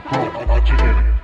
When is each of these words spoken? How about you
How 0.00 0.42
about 0.42 0.70
you 0.70 1.21